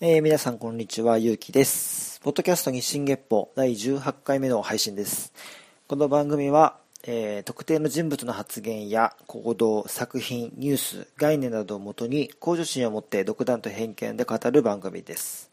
[0.00, 2.18] えー、皆さんこんにちは、ゆうきです。
[2.18, 5.32] ポッドキャスト日進月歩第18回目の配信です。
[5.86, 15.48] この番組は、えー、特定の人物の発言や行動、作品、ニュース、概念などをもとに向上心を持って独断と偏見で語る番組です。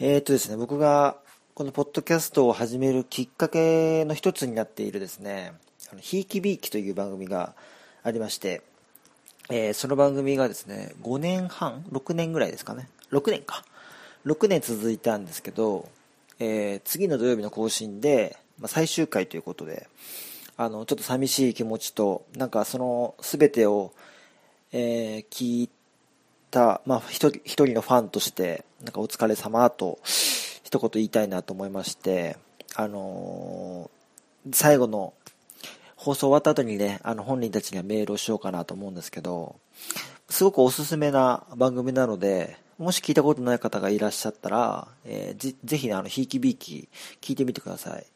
[0.00, 1.16] えー、っとですね、僕が
[1.54, 5.52] このポッドキャストを始めるきっかけの一つになっているですね、
[6.00, 7.54] ひいきびいきという番組が
[8.02, 8.62] ありまして、
[9.50, 12.88] えー、その番組がですね、5年半 ?6 年ぐらいですかね。
[13.10, 13.64] 6年か。
[14.24, 15.88] 6年続いたんですけど、
[16.38, 19.88] えー、次の土曜日の更新で、まあ、最終回ということで、
[20.56, 23.92] あの、ちょっと寂しい気持ちと、なんかその全てを、
[24.72, 25.70] えー、聞い
[26.50, 32.36] た、まあ、一人一人のファンとして、なんかお疲れ様と、一言言いたいなと思いまして、
[32.76, 35.12] あのー、最後の
[36.00, 39.56] 放送終わった後にね、あの本人たちにはメールをしようかなと思うんですけど、
[40.30, 46.88] すごくおすすめな番組なので、もし聞いたことない方がいらっしゃったら、えー、ぜひね、あの、ひいきびいき
[47.20, 48.06] 聞いてみてください。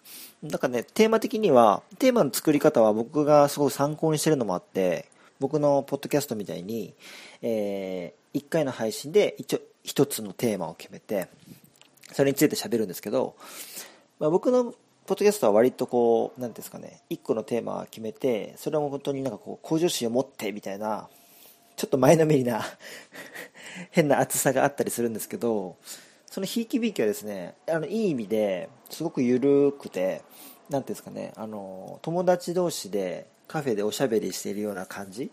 [0.43, 6.95] なんかね、テーマ的には、テーマの作り方は僕がすごく参考にしてるのもあって、僕のポッドキャストみたいに、
[7.43, 11.29] えー、1回の配信で一応1つのテーマを決めて、
[12.13, 13.37] それについて喋るんですけど、
[14.19, 14.75] まあ、僕の
[15.07, 21.09] ポッドキャストは割とこう、なんですかね、一個のテーマを決めて、それを本当になんかこう、向上心を持ってみたいな、
[21.77, 22.63] ちょっと前のめりな
[23.91, 25.77] 変な厚さがあったりするんですけど、
[26.25, 30.23] そのひいきびいきはですね、あの、いい意味ですごく緩くて、
[30.71, 35.31] なんていうんですかね、あの、友達同士でカフェでおしゃべりしているような感じ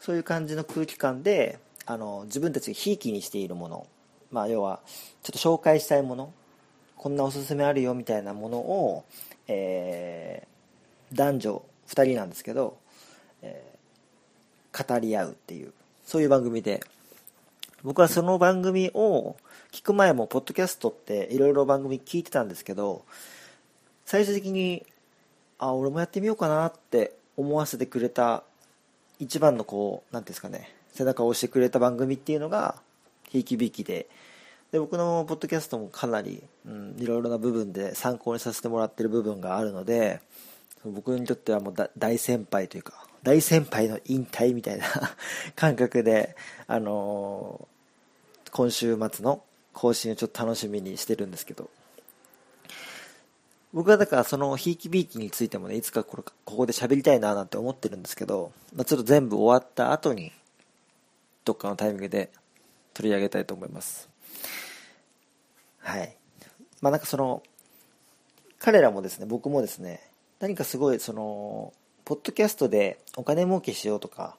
[0.00, 3.86] そういう感じの空気感で、あの、自分たちがひいきにしているもの、
[4.32, 4.80] まあ、要は、
[5.22, 6.32] ちょっと紹介したいもの、
[7.04, 9.04] こんなおすすめあるよみたいなものを、
[9.46, 12.78] えー、男女2人なんですけど、
[13.42, 15.74] えー、語り合うっていう
[16.06, 16.80] そういう番組で。
[17.82, 19.36] 僕はその番組を
[19.70, 23.04] 聞く前もポッドキャストっていろいろ番組聞いてたんですけど
[24.06, 24.86] 最終的に
[25.58, 28.44] あ俺もやってみようかなって思わせてくれた
[29.18, 32.76] 一番のこう何ていうんですかね背中を押してくれた番組っていうのが
[33.28, 34.06] ひいきびきで
[34.74, 40.20] で僕のポッドキャストもかなり、うん、いろいろな部分で参考にさせてもらってる部分があるので
[40.84, 44.86] 僕にとってはもう大先輩というか大先輩の引退みたいな
[45.54, 46.34] 感覚で、
[46.66, 51.70] あのー、今週末の更新をちょっと楽しみにしてるんですけど。
[53.72, 60.32] 僕はだからそのひいきびいきについてもねいつかこれここで喋りたいななんて思ってるんですけど、まあ、ちょっと全部終わった後に
[61.44, 62.30] どっかのタイミングで
[62.92, 64.13] 取り上げたいと思います。
[65.84, 66.16] はい。
[66.80, 67.42] まあなんかその
[68.58, 70.00] 彼らもですね僕もですね
[70.40, 71.72] 何かすごいその
[72.04, 74.36] ポッドキャストでお金儲けしようとか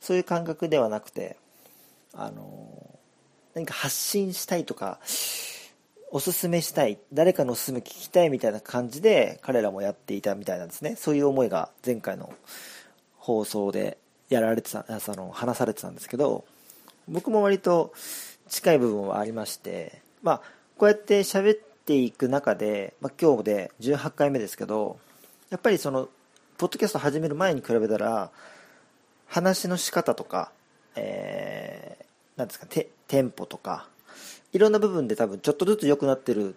[0.00, 1.36] そういう感覚ではなくて
[2.12, 2.98] あの
[3.54, 4.98] 何か発信したいとか
[6.10, 10.96] おすすめしたい誰かのおすすめ聞きたいみたいな感じで彼らもやっていたみたいなんですね。
[10.96, 12.32] そういう思いが前回の
[13.16, 13.98] 放送で
[14.28, 16.44] やられてたその話されてたんですけど
[17.08, 17.92] 僕も割と
[18.48, 24.98] 近い部分はありましてまあこうやって喋っていく中で、まあ、今日で18回目ですけど
[25.50, 26.08] やっぱりその
[26.56, 28.30] ポッドキャスト始める前に比べたら
[29.26, 30.52] 話の仕方とか、
[30.96, 32.04] えー、
[32.38, 33.88] なんですかテテンポとか
[34.54, 36.54] いろんな部分で多分ちょっとずつ良くなってる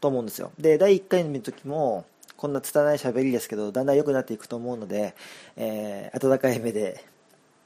[0.00, 0.52] と思うんですよ。
[0.58, 2.06] で第1回の時も
[2.38, 5.14] こんな拙い喋りですけどだんだん良くなっていくと思うので、
[5.56, 7.04] えー、温かい目で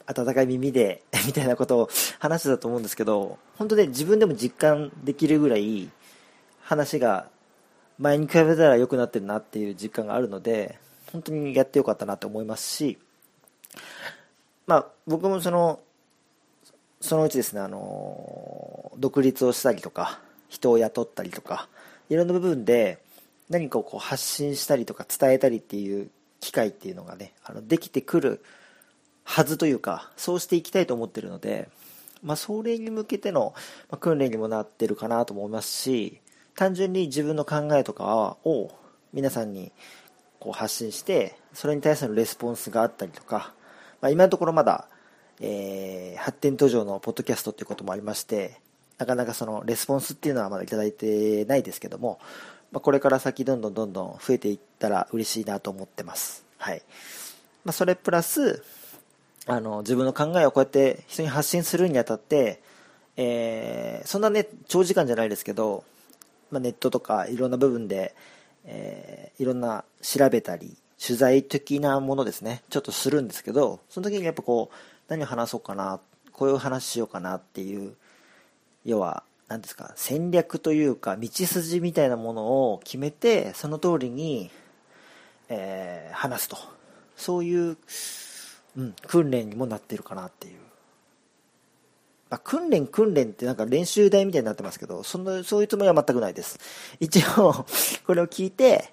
[0.07, 5.89] 温かい耳でみたいなことを話してたと思うんですけど本当ね自分でも実感できるぐらい
[6.71, 7.27] 話が
[7.99, 10.79] 前に比べたら良くなってるなっていう実感があるので
[11.13, 12.97] 本当にやってよかったなと思いますし
[14.69, 15.81] まあ僕もその
[17.01, 21.69] そのうちですねあの独立をしたりとか人を雇ったりとか
[22.09, 23.01] いろんな部分で
[23.49, 26.09] 何かをこう発信したりとか伝えたりっていう
[26.39, 28.45] 機会っていうのがねあのできてくる
[29.25, 31.69] はずというかそうしていきたいと思ってるので
[32.23, 33.55] まあ、それに向けての
[33.99, 36.21] 訓練にもなってるかなと思いますし
[36.55, 38.71] 単純に自分の考えとかを
[39.13, 39.73] 皆さんに
[40.39, 43.53] こう発信してそれに対するレスポンスがあったりとか、
[44.01, 44.89] まあ、今のところまだ、
[45.41, 48.61] えー、発展途上のポッドキャストっていうこともありまして
[48.99, 52.19] なかなかそのレスポンスっていうのはまだ頂いてないですけども、
[52.73, 56.45] まあ、これから先どんどんどんどん増えていったら嬉しいなと思ってます。
[56.59, 56.83] はい。
[57.65, 58.63] まあ、それプラス
[59.47, 62.61] あの自分の考えをこうやって人に発信するにあたって、
[63.17, 65.85] えー、そんなね長時間じゃないですけど
[66.51, 68.15] まあ、ネットとかいろんな部分で、
[68.65, 74.77] えー、いろんな調べたり取材的なものですねちょっとするんですけどその時にやっぱこう
[75.09, 76.01] 何を話そうかな
[76.33, 77.95] こういう話しようかなっていう
[78.85, 84.51] 要は、何ですか、戦略というか、道筋みたいなものを決めて、その通りに、
[85.49, 86.57] えー、話すと。
[87.17, 87.77] そういう、
[88.77, 90.55] うん、訓練にもなってるかなっていう。
[92.31, 96.59] まあ、訓練訓練ってなんか練習台みたいになってますけど、その、そういうつもりは全くないです。
[97.01, 97.67] 一応、
[98.07, 98.93] これを聞いて、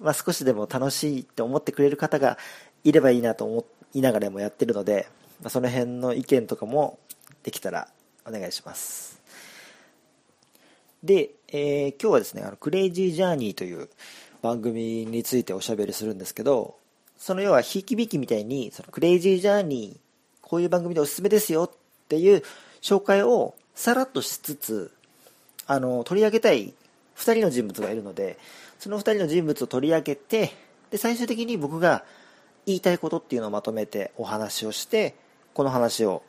[0.00, 2.38] まあ、少しでも楽しいって思ってくれる方が
[2.82, 3.64] いればいいなと思
[3.94, 5.06] いながらもやってるので、
[5.40, 6.98] まあ、その辺の意見とかも
[7.44, 7.88] できたら
[8.26, 9.20] お願いします。
[11.04, 13.88] で、えー、今日はですね、あの、クレイジージャーニーという
[14.40, 16.76] 番組についておしゃべりするんですけど、
[17.16, 19.98] その要は、ひきびきみたいに、そのクレイジージャーニー、
[20.40, 21.70] こういう番組でおすすめですよっ
[22.08, 22.42] ていう
[22.82, 24.92] 紹介をさらっとしつつ、
[25.66, 26.74] あの、取り上げたい
[27.16, 28.38] 2人の人物がいるので、
[28.78, 30.52] その2人の人物を取り上げて、
[30.90, 32.04] で、最終的に僕が
[32.66, 35.14] 言いたいことっていうのをまとめてお話をして、
[35.54, 36.22] この話を、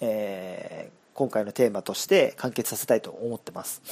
[0.00, 3.82] えー、今回のテーマとして完結させたいと思ってます。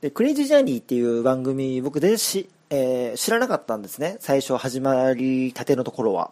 [0.00, 4.16] で、クレイジージャーニーっていう番組、僕全然し、えー、知らなかったんですね。
[4.20, 6.30] 最初始まりたてのところは。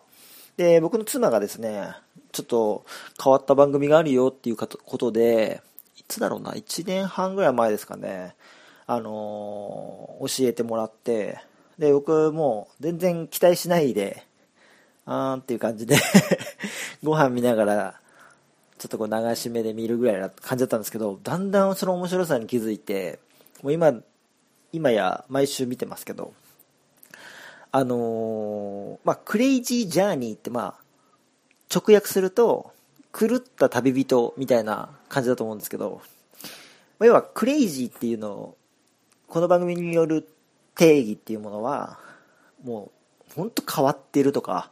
[0.56, 1.90] で、僕の妻がですね、
[2.36, 2.84] ちょっと
[3.22, 5.62] 変わった番組があるよっていうことで、
[5.96, 8.34] いつだろうな、1年半ぐらい前ですかね、
[8.86, 11.38] あのー、教えてもらって、
[11.78, 14.22] で、僕もう全然期待しないで、
[15.06, 15.96] あーんっていう感じで
[17.02, 18.00] ご飯見ながら、
[18.76, 23.18] ちょっとこう流し目で見るぐらいな感じだったんですけど、だんだんその面白さに気づいて、
[23.62, 23.94] もう今、
[24.72, 26.34] 今や毎週見てますけど、
[27.72, 30.85] あのー、まあ、クレイジージャーニーってまあ、
[31.72, 32.72] 直訳すると、
[33.18, 36.02] 狂った旅人みたいな感じだと思うんですけど、
[37.00, 38.56] 要はクレイジーっていうのを、
[39.28, 40.28] この番組による
[40.74, 41.98] 定義っていうものは、
[42.64, 42.90] も
[43.30, 44.70] う、ほんと変わってるとか、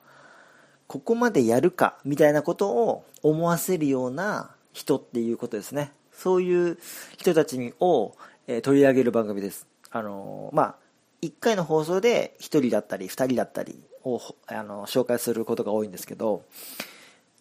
[0.86, 5.92] ここまでやるかみたいなことを思わせるような人っていうことですね。
[6.12, 6.78] そういう
[7.18, 8.14] 人たちを、
[8.46, 9.66] え、取り上げる番組です。
[9.90, 10.74] あの、まあ、
[11.22, 16.44] 1回の放送で1人だったり2人だったりをあの紹介することが多いんですけど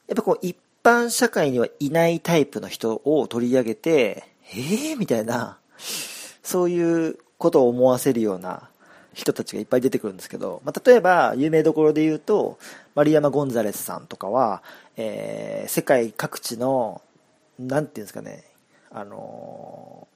[0.07, 5.57] やっぱこう一般社会にはいないタイプの人を取り上げてええー、みたいな
[6.44, 8.69] そういうことを思わせるような
[9.13, 12.57] 人たちがいっぱい出てくるんですけど、まあ、例えば有名どころで言うと
[12.95, 14.63] 丸山ゴンザレスさんとかは、
[14.98, 17.01] えー、世界各地の
[17.60, 18.44] なんていうんですかね
[18.92, 20.07] あの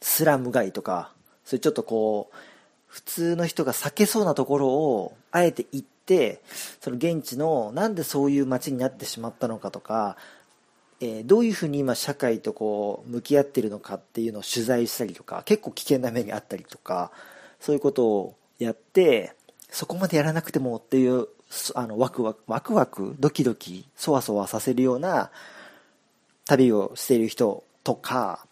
[0.00, 1.10] スラム街とか
[1.44, 2.36] そういうちょっとこう、
[2.96, 6.40] 普通の人が避けそうなところを、あえて行って、
[6.80, 10.16] その現地の、なんでそういう街になってしまったのかとか、
[11.00, 17.10] えー、どういうふうに今社会とこう、向き合ってるのかっていうのを取材したりとか、結構危険な目にあったりとか、
[17.60, 19.34] そういうことをやって、
[19.68, 21.28] そこまでやらなくてもっていう、
[21.74, 25.30] あの、ワクワク、ワクワク、ドキドキ、そわそわさせるような
[26.46, 28.46] 旅をしている人とか、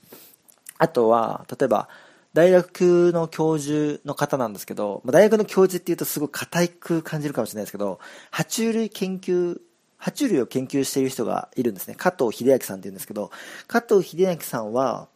[0.76, 1.88] あとは、例えば、
[2.34, 8.00] 大学の教授の方なんですけど、まあ大学の教授っていうとすごい硬く感じるかもしれないですけど、
[8.32, 9.60] 爬虫類研究、
[10.00, 11.94] 爬虫類を研究している人がいるんですね。
[11.94, 13.30] 加藤秀明さんって言うんですけど、
[13.68, 15.08] 加藤秀明さんは、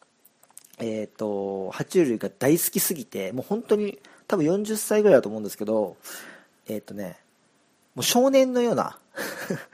[0.78, 5.96] えっ、ー、と、爬虫類が大好きすぎて、もう本当に多分40歳ぐらいだと思うんですけど、
[6.68, 7.18] えっ、ー、とね、
[7.96, 8.96] もう少年のような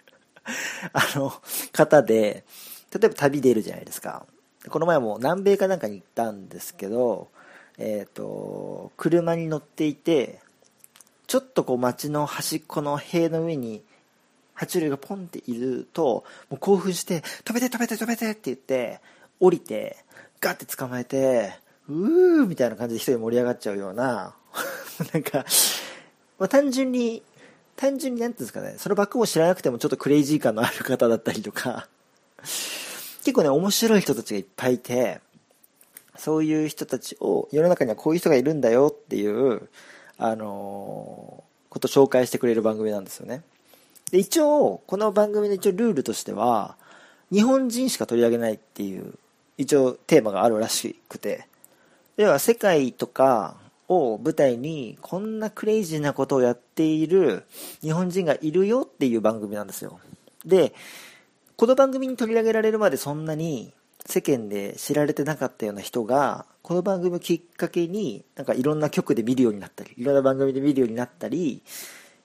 [0.94, 1.30] あの、
[1.72, 2.44] 方で、
[2.90, 4.26] 例えば旅出るじゃないですか。
[4.70, 7.28] この前も南米かなんかに行ったんですけど、
[7.78, 10.40] えっ、ー、と、車に乗っていて、
[11.26, 13.82] ちょっとこう街の端っこの塀の上に
[14.56, 19.00] 爬虫類がポンっていると、もう興奮して、飛べて飛べて飛べてって言って、
[19.40, 19.96] 降りて、
[20.40, 24.34] ガッて捕まえて、うーみたいな感じで一人盛り上がっちゃうような、
[25.12, 25.44] なんか、
[26.38, 27.22] まあ、単純に、
[27.76, 31.88] 単純になんていうんですかね、そのバックも知らなくてもちょっとクレイジー感のある方だったりとか、
[32.42, 35.20] 結構ね、面白い人たちがいっぱいいて、
[36.16, 39.68] そういう人たちを、世の中にはこういう人がいるんだよっていう、
[40.16, 43.42] あのー、こと紹介してくれる番組なんですよね。
[44.10, 46.76] で、一応、この番組の一応ルールとしては、
[47.32, 49.14] 日本人しか取り上げないっていう、
[49.58, 51.48] 一応テーマがあるらしくて、
[52.16, 53.56] では世界とか
[53.88, 57.44] を舞台にこんなクレイジーなことをやっている
[57.80, 59.98] 日本人がいるよっていう番組なんですよ。
[60.44, 60.74] で、
[61.56, 63.72] この番組に取り上げられるまでそんなに
[64.06, 71.62] 世間で知られてなかったような人が、この番組をきっかけに、なんかいろんな局で見るようになったり、いろんな番組で見るようになったり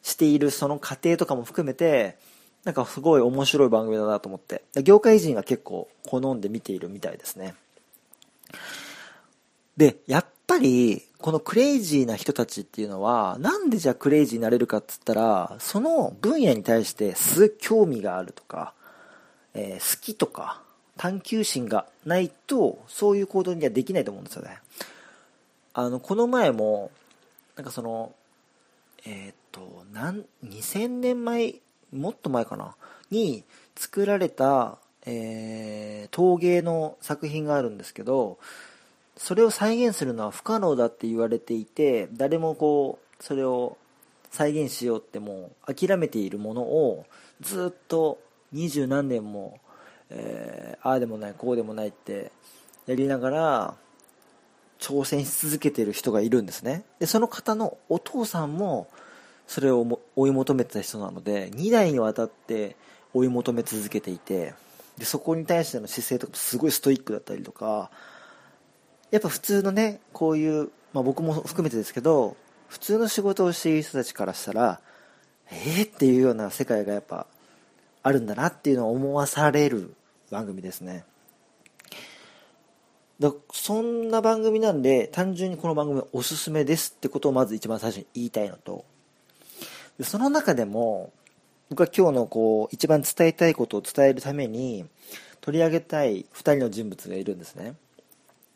[0.01, 2.17] しているその過程とかも含めて、
[2.65, 7.55] なんかすごい面白い番組だなと思って、業界人が結構好んで見ているみたいですね。
[9.77, 18.74] で、やっぱり、このクレイジーな人たちっていうのは、なんでじゃあクレイジーになれるかっつったら、その分野に対してすごい興味があるとか、
[19.53, 20.62] えー、好きとか
[21.00, 24.58] 探求心がないと、そういう行動にはできないと思うんですよね。
[25.74, 26.91] あの、この前も、
[27.56, 28.12] なんかその、
[29.06, 31.56] えっ、と、なん、2000年前、
[31.94, 32.75] もっと前かな、
[33.12, 33.46] に
[33.77, 38.38] 作られた、えー、陶芸の作品があるんですけど、
[39.15, 43.77] それを再現するのは不可能だって言われていて、誰もこう、それを
[44.32, 47.06] 再現しようってもう諦めているものを
[47.39, 48.20] ずっと
[48.51, 49.62] 二十何年も、
[50.10, 52.32] えー、ああでもないこうでもないって
[52.88, 53.75] やりながら
[54.80, 56.84] 挑戦し続けてる人がいるんですね。
[57.00, 58.88] でその方のお父さんも
[59.48, 62.75] それを追い求めてた人なので2代にわたって
[63.13, 64.54] 追い求め続けていて
[64.98, 67.89] でそこに対しての姿勢とかすごいストイックだったりとか
[69.10, 72.38] やっぱ普通のねこういう、まあ、僕も含めてですけど
[72.68, 74.80] 普通の仕事をしている人たちからしたら
[75.51, 77.25] えー、っていうような世界がやっぱ
[78.04, 79.96] あるんだなっていうのを思わされる
[80.29, 81.05] 番組ですね。
[83.19, 88.86] だそんな番組なんで単純にこの番組おすすめですってことをまず一番最初に言いたいのと。
[89.98, 91.12] でその中でも
[91.69, 94.86] 僕は今日のこう一番伝えたいことを伝えるために
[95.41, 97.75] 取り上げたい2人の人物がいるんですね。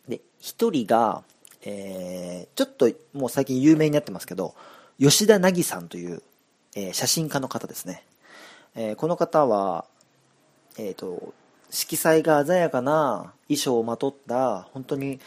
[0.08, 1.24] で1人が、
[1.64, 4.56] えー、ちょっともう最近有名になってますけど
[5.00, 6.22] 吉田凪さんという、
[6.76, 8.04] えー、写真家の方ですね、
[8.76, 9.86] えー、この方は
[10.78, 11.34] えっ、と
[11.74, 15.20] 色彩が鮮やかな衣装をまとった本当に、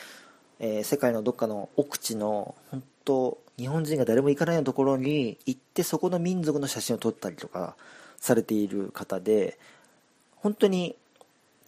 [0.60, 7.74] えー、世界のどっかの奥地の本当日本人が誰も行かないようなところに行ってそこの民族の写真を撮ったりとか
[8.20, 9.58] されている方で
[10.36, 10.94] 本当に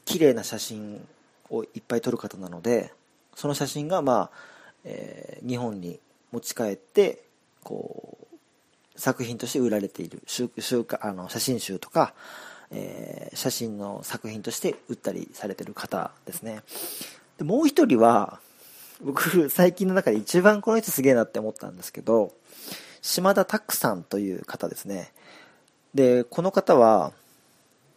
[0.05, 1.05] 綺麗な写真
[1.51, 2.93] をいっぱい撮る方なので
[3.35, 4.31] その写真が、まあ
[4.85, 5.99] えー、日本に
[6.31, 7.25] 持ち帰って
[7.65, 8.17] こ
[8.97, 12.15] う作品として売られている週週あの写真集とか
[12.71, 16.63] えー、写真の作品として売ったりされてる方ですね。
[17.39, 18.41] でもう一人は、
[19.01, 22.33] 僕、最近の中で一番この人すげえなって思ったんですけど、
[23.01, 25.13] 島田拓さんという方ですね。
[25.95, 27.13] で、この方は、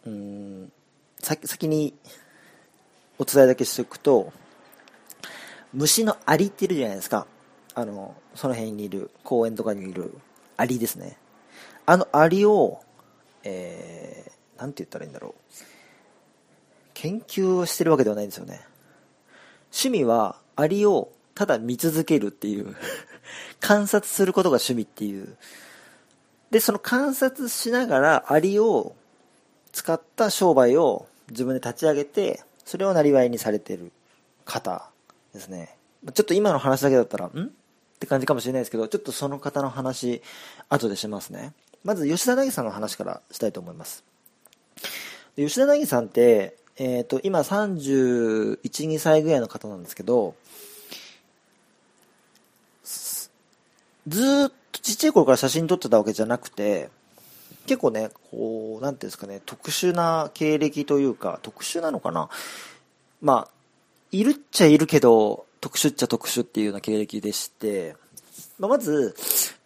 [0.06, 0.72] うん、
[1.18, 1.94] 先に
[3.18, 4.32] お伝えだけしておくと、
[5.72, 7.26] 虫のアリっているじゃないですか。
[7.74, 10.14] あの、その辺にいる、公園とかにいる
[10.56, 11.18] アリですね。
[11.86, 12.80] あのアリを、
[13.44, 14.31] え、
[14.62, 15.64] 何て言ったらいいんだろう。
[16.94, 18.60] 研究をしてるわけではないんですよね。
[19.72, 22.76] 趣味はアリをただ見続けるっていう
[23.58, 25.36] 観察することが趣味っていう。
[26.52, 28.94] で、その観察しながらアリを
[29.72, 33.90] 使った商売を自分で立ち上げて、それをなりにされてる
[34.44, 34.88] 方
[35.34, 35.76] ですね。
[36.14, 37.46] ちょっと今の話だけだったら、ん？
[37.46, 37.48] っ
[37.98, 40.22] て感じかもしれないですけど、ちょっとその方の話、
[40.68, 41.52] 後でしますね。
[41.82, 44.04] まず吉田凪さんの話からしたいと思います。
[45.36, 50.34] 吉田凪さんって、えっ、ー、と、今31、2歳ぐらいの方なんですけど、
[54.08, 56.90] ずっとちっちゃい頃から写真撮ってたわけじゃなくて、
[57.66, 62.28] 結構ね、こう、なんていうんですかね、特殊な経歴というか、特殊なのかな？
[63.20, 63.52] まあ、
[64.10, 67.96] いるっちゃいるけど、特殊っちゃ特殊っていうような経歴でして、
[68.58, 69.14] まあ、まず、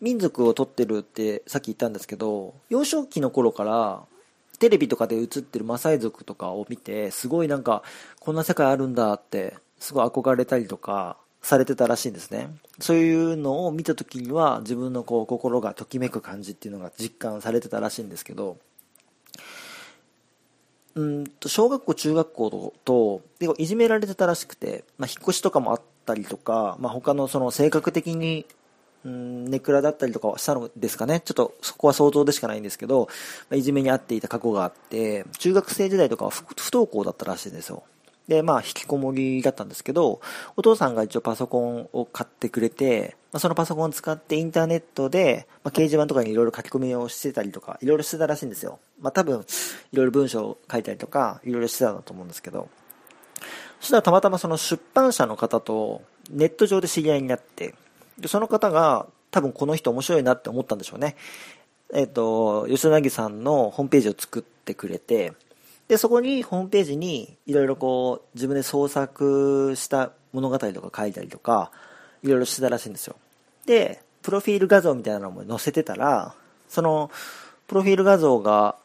[0.00, 4.02] 民族を撮ってるってさっき言ったんですけど、幼少期の頃から
[4.58, 7.82] テレビとかで映ってるマサイ族とかを見て、すごいなんか、
[8.20, 12.48] こんな世界あるんだって、すごい憧れたりとか、されてたらしいんですね。
[12.80, 18.58] そういうのを見た時には、自分のこう、心がときめく感じっていうのが実感されてたらしいんですけど、
[20.96, 28.46] うんと、小学校、中学校と、結構いじめられてたらしくて、まあ、引っ越しとかもあったりとか、まあ、他のその性格的に
[29.06, 31.20] うん、ネクラだったりとかはしたのですかね。
[31.20, 33.08] ちょっとそこは想像でしかないんですけど、
[33.48, 37.84] ま、いじめに遭っていた過去があって、中学生時代とかは不登校だったらしいんですよ。
[38.26, 40.20] で、まあ、引きこもりだったんですけど、
[40.56, 48.80] お父さんが一応パソコンを買ってくれて、まあ、そのパソコンを使ってインターネットで、まあ、掲示板とかにいろいろ書き込みをしてたりとか、いろいろしてたらしいんですよ。
[49.00, 49.44] まあ、多分、
[49.92, 52.68] いろいろ文章を書いたりとか、いろいろしてたんだと思うんですけど、
[53.80, 57.74] そしたらたまたまその出版社の方とネット上で知り合いになって、
[58.18, 61.16] で、その方が、多分この人面白いなって思ったんでしょうね。
[61.92, 65.32] えっ、ー、と、吉田凪さんのホームページを作ってくれて、
[65.88, 71.70] で、そこに、ホームページに、いろいろこう、自分で創作した物語とか書いたりとか、
[72.22, 73.16] いろいろしてたらしいんですよ。
[73.66, 76.34] で、プロフィール画像みたいなのも載せてたら、
[76.68, 77.10] その、
[77.68, 78.76] プロフィール画像が、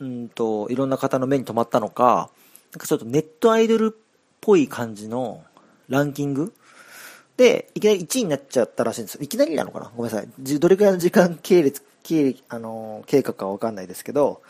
[0.00, 2.30] うんと、いろんな方の目に留まったのか、
[2.72, 4.00] なんかちょっとネットアイドルっ
[4.42, 5.42] ぽい感じの
[5.88, 6.52] ランキング
[7.36, 9.20] で、いきなり1位になっちゃったらしいんですよ。
[9.22, 9.90] いきなりなのかな？
[9.94, 10.28] ごめんなさい。
[10.58, 14.42] どれくらいの時間系列、経あの、計画かわかんないですけど、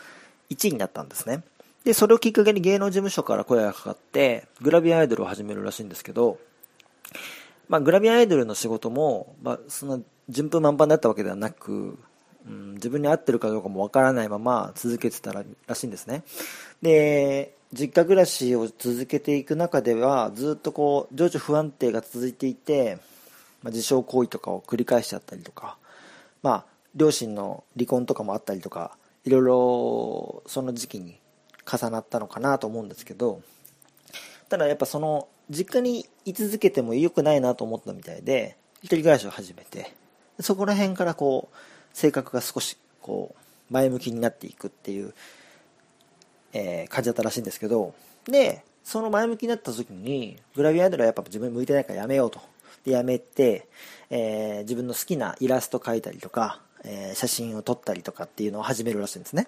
[0.49, 1.43] 1位になったんですね。
[1.83, 6.37] で、それをきっかけに芸能事務所から声がかかって、グラビアアイドルを始めるらしいんですけど、
[7.69, 11.97] まあ、グラビアアイドルの仕事も、まあ、そんな順風満帆だったわけではなく、
[12.45, 16.23] うん、自分に合ってるかどうかもわからないまま続けてたららしいんですね。
[16.81, 22.97] で、実家暮らしを続けていく中では、ずっとこう、情緒不安定が続いていて、
[23.61, 25.77] まあ、自傷行為とかを繰り返しちゃったりとか、
[26.43, 31.19] まあ、両親の離婚とかもあったりとか、いろいろその時期に
[31.69, 33.41] 重なったのかなと思うんですけど、
[34.47, 39.93] ただやっぱその、実家に居続けても良くないなと思ったみたいで、一人暮らしを始めて、
[40.39, 41.55] そこら辺からこう、
[41.93, 45.13] 性格が少しこう、前向きになっていくっていう、
[46.53, 47.93] えー、感じだったらしいんですけど、
[48.25, 52.39] で、その前向きになった時に、グラビアアイドルはやっぱ自分向いてないからやめようと。
[52.85, 53.67] で、やめて、
[54.09, 59.47] えー、自分の好きなイラスト描いたりとか、えー、写真を撮ったりとかっていうのを始めるらしいんですね。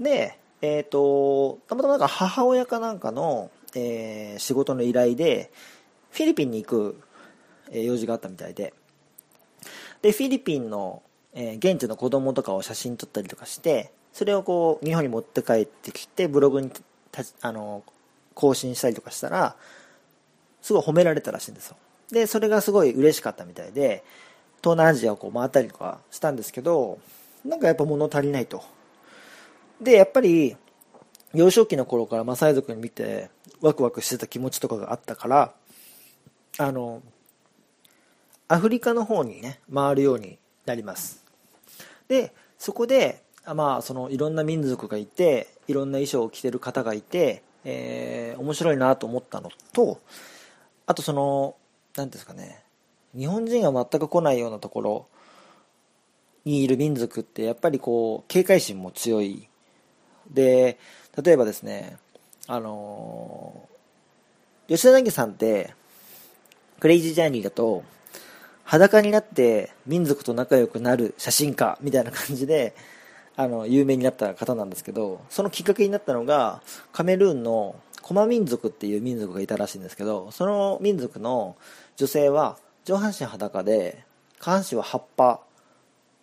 [0.00, 5.52] で、えっ、ー、と、たまたまなんか母親かなんかの、えー、仕事の依頼で、
[6.10, 7.00] フィリピンに行く、
[7.70, 8.74] えー、用事があったみたいで、
[10.02, 16.70] で、フィリピンの、えー、現地の子供とかを写真撮ったりとかして、それをこう、日本に持って帰ってきて、ブログに
[17.40, 17.82] あの、
[18.34, 19.56] 更新したりとかしたら、
[20.60, 21.76] すごい褒められたらしいんですよ。
[22.10, 24.04] で、それがすごい嬉しかったみたいで、
[24.62, 26.98] 東南アジアをこう回ったりとかしたんですけど、
[27.44, 28.62] なんかやっぱ物足りないと。
[29.80, 30.56] で、やっぱり、
[31.34, 33.30] 幼少期の頃からマサイ族に見て
[33.62, 35.54] ワクワクしてた気持ちとかがあったから、
[36.58, 37.02] あの、
[38.48, 41.24] アフリカの方にね、回るようになります。
[42.08, 50.00] で、そこで、まあ、そのいろんな民族がいて、いろんな衣装を着てる方がいて、えー、面白いなと思ったのと、
[50.86, 51.56] あとその、
[51.96, 52.62] 何ですかね、
[53.16, 55.06] 日本人が全く来ないようなところ
[56.44, 59.48] にいる民族ってやっぱりこう警戒心も強い。
[60.30, 60.78] で
[61.22, 61.98] 例えばですね
[62.46, 63.68] あの
[64.68, 65.74] 吉田凪さんって
[66.80, 67.84] クレイジージャーニーだと
[68.64, 72.74] 裸になって民族と仲良くなる写真家みたいな感じで
[73.36, 81.56] あの有名になった方なんですけどそのきっかけになったのがカメルーンのコマ民族っていう民族がいたらしいんですけどその民族の
[81.96, 84.04] 女性は上半身裸で
[84.38, 85.40] 下半身は葉っぱ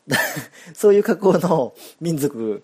[0.74, 2.64] そういう格好の民族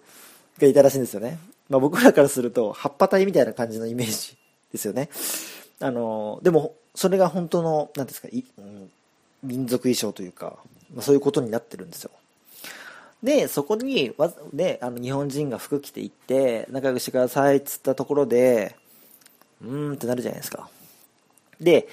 [0.59, 4.37] がいたらしいんですよね、まあ、僕らからすると葉っぱ体みたいな感じのイメージ
[4.71, 5.09] ですよね。
[5.79, 8.91] あのでもそれが本当の何ですかい、うん、
[9.43, 10.57] 民族衣装というか、
[10.93, 12.11] まあ、そういうことになってるんですよ。
[13.25, 18.77] でそこにわであの日本人が服着ていって仲良くしてくださいっつったところで
[19.61, 20.69] うーんってなるじゃないですか
[21.59, 21.87] で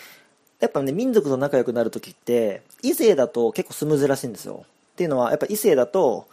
[0.63, 4.65] やっぱね、民族と仲良くなるときって、異性だと結構スムーズらしいんですよ。
[4.93, 6.29] っていうのは、やっぱ異性だと、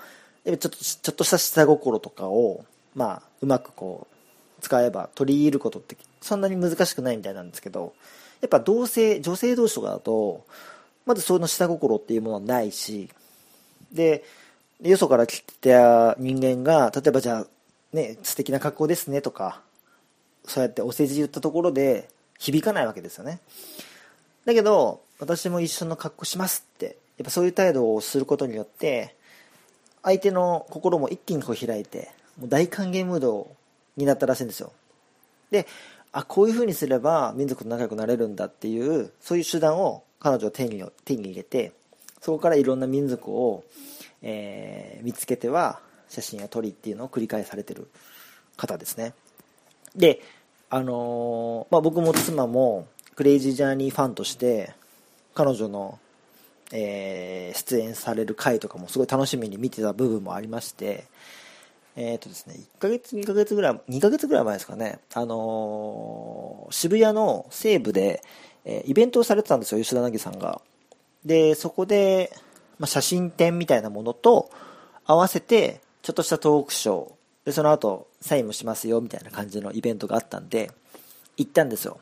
[0.46, 4.06] ちょっと、ちょっとした下心とかを、まあ、うまくこ
[4.60, 7.94] う、使えば取り入れることってそんなに難しくないみたいなんですけど、
[8.42, 10.46] やっぱ同性、女性同士とかだと、
[11.08, 13.10] まずその下心っていうものはないし、
[13.92, 14.24] で、
[14.82, 17.48] よそから来た人間が、例えばじゃあ、
[17.92, 19.62] ね、素敵な格好ですねとか、
[20.46, 23.40] そうやってお世辞言ったところで響かないわけですよね。
[24.46, 29.16] だけど、私も一緒の格好しますって、やっぱそういう態度をすることによって、
[30.02, 33.52] 相手の心も一気にこう開いて、もう大歓迎ムード
[33.98, 34.72] になったらしいんですよ。
[35.52, 35.68] で、
[36.14, 41.74] あ、こういう風にすれば民族と仲良くなれるんだっていう、そういう手段を彼女は手に手に入れて、
[42.22, 43.66] そこからいろんな民族を、
[44.22, 45.80] えー、見つけては
[46.10, 47.90] 写真を撮りっていうのを繰り返されてる
[48.58, 49.14] 方ですね。
[49.96, 50.22] で、
[50.70, 54.74] あのー、まあ、僕も妻もクレイジージャーニーファンとして
[55.34, 56.00] 彼女の、
[56.72, 61.06] えー、出演される回とかもすごい楽しみに見てた部分もありまして
[61.96, 68.24] えっ、ー、とですね1ヶ月2ヶ月ぐらい2ヶ月ぐらい前ですかねあの、渋谷の西部で、
[68.64, 70.62] えイベントをされてたんですよ吉田凪さんが
[71.26, 72.32] でそこで、
[72.80, 74.50] まあ、写真展みたいなものと
[75.06, 77.12] 合わせてちょっとしたトークショー。
[77.46, 80.72] でその後サインもしますよみたいな感じのイベントがあったんで
[81.38, 82.00] 行ったんですよ。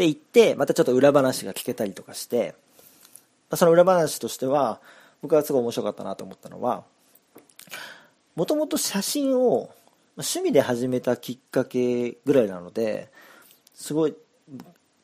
[0.00, 2.54] で行って、またちょっと裏話が聞けたりとかして、
[3.54, 4.80] その裏話としては、
[5.20, 6.84] 僕はすごい面白かったなと思ったのは、
[8.34, 9.68] もともと写真を
[10.16, 13.10] 趣味で始めたきっかけぐらいなので、
[13.74, 14.14] すごい、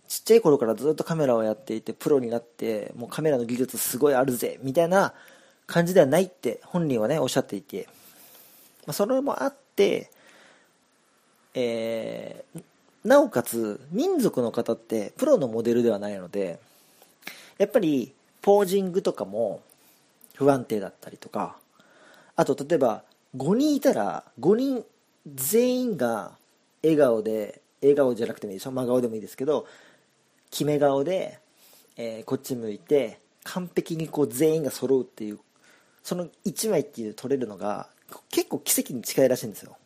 [0.08, 5.14] ちっちゃい頃からずっとカメラをやっていて、プロになって、もうカメラの技術すごいあるぜ、みたいな
[5.66, 7.88] 感じではないって本人はね、おっしゃっていて、
[8.86, 10.10] まあ、それもあって、
[11.54, 12.62] えー、
[13.06, 16.60] なおかつ民族の方ってプロのモデルではないので
[17.56, 19.62] やっぱりポージングとかも
[20.34, 21.56] 不安定だったりとか
[22.36, 23.04] あと例えば
[23.36, 24.84] 5人いたら5人
[25.34, 26.32] 全員が
[26.82, 29.66] 笑顔で笑顔じゃなくてもいいでしょ真顔でもいいですけど
[30.50, 31.38] 決め顔で、
[31.96, 35.38] えー、こっち向いて完璧にこう全員が揃うっていう
[36.02, 37.88] その1枚っていう取れるのが
[38.30, 39.76] 結構奇跡に近いらしいんですよ、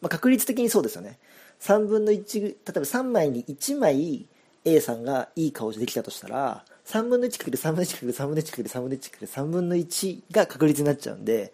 [0.00, 1.18] まあ、確率的にそうですよね。
[1.60, 4.26] 3分の1例えば3枚に1枚
[4.64, 11.52] A さんがいい顔でできたとしたら3分の1かける3分の1かける3分の1かける3分の1かける3分の1が確率になっちゃうんで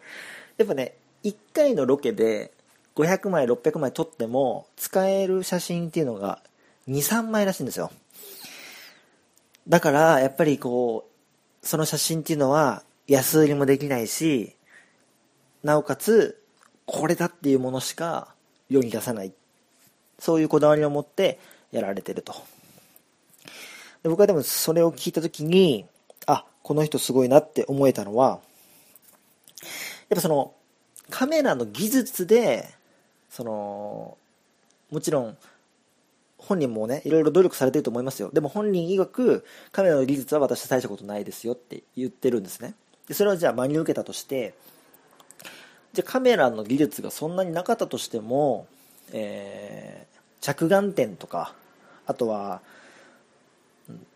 [0.57, 2.53] やっぱね1回のロケで
[2.95, 6.41] 500枚600枚撮っても使える写真っていうのが
[6.89, 7.91] 23枚らしいんですよ。
[9.69, 11.09] だからやっぱりこ
[11.63, 14.55] うその写真っていうのは安売りもできないし
[15.63, 16.43] なおかつ
[16.87, 18.35] これだっていうものしか
[18.69, 19.33] 世に出さない。
[20.19, 21.39] そういうこだわりを持って
[21.73, 22.35] やられてると。
[24.03, 25.85] で僕はでもそれを聞いた時に
[26.27, 28.41] あこの人すごいなって思えたのは
[30.09, 30.55] やっぱその
[31.11, 32.73] カメラの技術で
[33.31, 34.17] その
[34.91, 35.37] もちろん
[36.47, 38.31] 本人もねいろいろ努力されてると思いますよ。
[38.33, 42.75] でも本人曰くカメラの技術は私は大したことないですよって言ってるんですね。
[43.09, 44.55] でそれはじゃあ真に受けたとして
[45.93, 48.69] じゃあカメラの技術がそんなになかったとしても、
[49.13, 51.53] えー、着眼点とか
[52.07, 52.61] あとは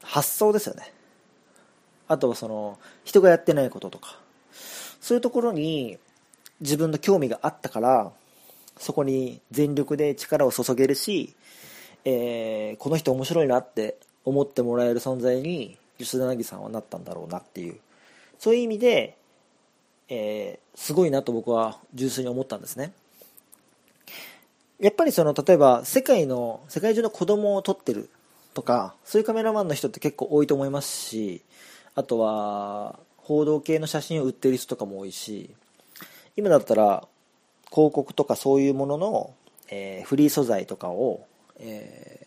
[0.03, 0.93] 発想ですよね。
[2.07, 4.19] あとはその人がやってないこととか。
[5.01, 5.99] そういうところに
[6.61, 8.13] 自分の興味があったから
[8.77, 11.35] そこに全力で力を注げるし、
[12.05, 17.79] えー、この人面白いなって思ってもらえる存在に吉田凪さんはなったんだろうなっていう。
[18.39, 19.17] そういう意味で、
[20.09, 22.93] えー、すごいなと僕は純粋に思ったんですね。
[24.79, 28.09] やっぱりその例えば世界の世界中の子供を撮ってる
[28.55, 31.43] とかそういうカメラマンの人って結構多いと思いますし
[31.95, 35.51] あとは報道系の写真を売ってる人とかも多いし
[36.35, 37.07] 今だったら
[37.71, 39.35] 広告とかそういうものの、
[39.71, 41.25] えー、フリー素材とかを、
[41.61, 42.27] え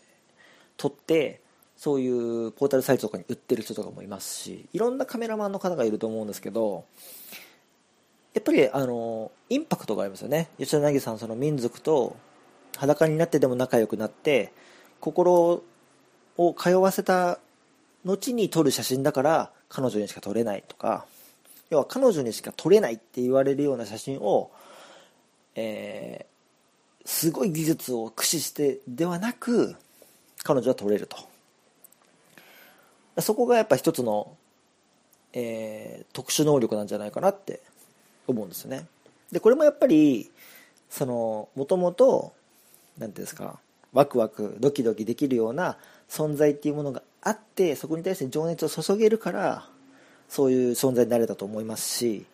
[0.76, 1.40] 撮って
[1.76, 6.84] そういうポータルサイトとかに売ってる人とかもいますしいろんなカメラマンの方がいると思うんですけど
[8.32, 10.48] やっぱりあのインパクトがありますよね。
[10.58, 12.16] 吉田凪さんその民族と
[12.76, 14.52] 裸になってでも仲良くなって
[14.98, 15.62] 心
[16.36, 17.38] を通わせた
[18.04, 21.06] 後に撮る写真だから彼女にしか撮れないとか
[21.70, 24.50] 要は彼女にしか撮れないって言われるような写真を、
[25.54, 26.33] えー、
[27.04, 29.76] すごい技術を駆使してではなく
[30.42, 31.16] 彼女は撮れると。
[33.20, 34.36] そこがやっぱ一つの、
[35.32, 37.60] えー、特殊能力なんじゃないかなって
[38.26, 38.86] 思うんですよね。
[39.30, 40.30] でこれもやっぱり
[40.90, 42.32] そのもともと
[42.98, 43.58] 何ていうんですか
[43.92, 45.76] ワクワクドキドキできるような
[46.08, 49.66] 存在っていうものがあってそこに対して情熱を注げるから
[50.28, 52.24] そういう存在になれたと思いますし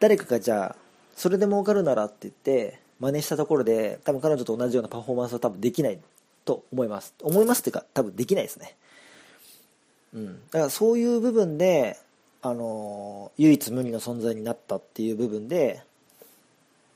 [0.00, 0.76] 誰かがじゃあ
[1.14, 5.98] それで儲かるならって言って真似したところで多分彼女と同じようなパフォーマンスは多分できない
[6.46, 7.14] と思います。
[7.22, 8.76] 思いますっていうか多分できないですね。
[10.14, 10.40] うん。
[10.50, 11.98] だからそういう部分で
[12.40, 15.82] あの唯一無二の存在になったっていう部分で、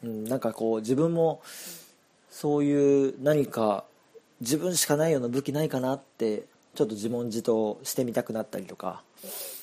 [0.02, 1.42] うん、なんかこう自分も
[2.30, 3.84] そういう何か
[4.40, 6.44] 自分しかないような武器ないかなって
[6.74, 9.02] ちょっと自問自答してみたくなったりとか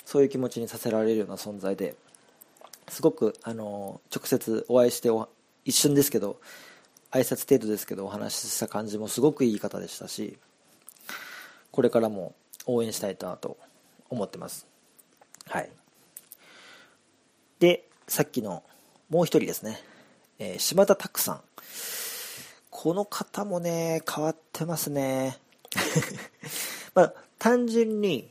[0.05, 1.95] そういう気持ちにさせられるような存在で
[2.87, 5.09] すごくあの直接お会いして
[5.65, 6.39] 一瞬ですけど
[7.11, 10.37] 挨拶程度ですけどお話しした感じもすごくいい方でしたし
[11.71, 12.33] これからも
[12.65, 13.57] 応援したいなと
[14.09, 14.65] 思ってます。
[15.47, 15.69] はい。
[17.59, 18.63] でさっきの
[19.09, 19.81] もう一人ですね、
[20.39, 21.41] えー、島田拓さん。
[22.77, 25.37] この方もね、変わってますね。
[26.93, 28.29] まあ、単純に、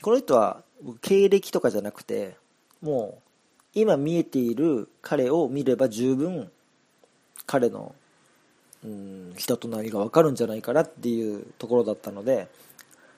[0.00, 0.64] この人は
[1.02, 2.36] 経歴とかじゃなくて、
[2.80, 3.22] もう、
[3.74, 6.50] 今見えている彼を見れば十分、
[7.46, 7.94] 彼の、
[8.84, 12.48] うん、人となりがわかるんじゃないかなっていうところだったので、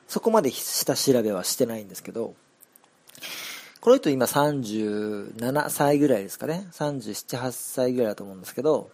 [0.08, 2.34] そこまで下調べはしてないんですけど、
[3.80, 6.66] この人今37歳ぐらいですかね。
[6.72, 8.90] 37、8歳ぐらいだと思うんですけど、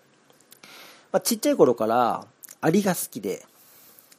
[1.13, 2.27] まあ、ちっちゃい頃から
[2.61, 3.45] アリが好きで、